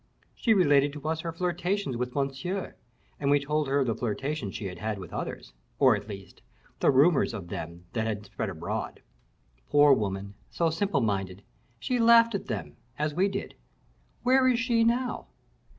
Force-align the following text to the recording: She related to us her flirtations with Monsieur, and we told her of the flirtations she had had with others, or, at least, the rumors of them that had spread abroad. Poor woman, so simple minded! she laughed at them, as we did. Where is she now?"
She 0.33 0.55
related 0.55 0.93
to 0.93 1.07
us 1.07 1.19
her 1.19 1.31
flirtations 1.31 1.95
with 1.95 2.15
Monsieur, 2.15 2.73
and 3.19 3.29
we 3.29 3.39
told 3.39 3.67
her 3.67 3.81
of 3.81 3.85
the 3.85 3.93
flirtations 3.93 4.55
she 4.55 4.65
had 4.65 4.79
had 4.79 4.97
with 4.97 5.13
others, 5.13 5.53
or, 5.77 5.95
at 5.95 6.07
least, 6.09 6.41
the 6.79 6.89
rumors 6.89 7.35
of 7.35 7.49
them 7.49 7.85
that 7.93 8.07
had 8.07 8.25
spread 8.25 8.49
abroad. 8.49 9.03
Poor 9.69 9.93
woman, 9.93 10.33
so 10.49 10.71
simple 10.71 11.01
minded! 11.01 11.43
she 11.77 11.99
laughed 11.99 12.33
at 12.33 12.47
them, 12.47 12.77
as 12.97 13.13
we 13.13 13.27
did. 13.27 13.53
Where 14.23 14.47
is 14.47 14.57
she 14.59 14.83
now?" 14.83 15.27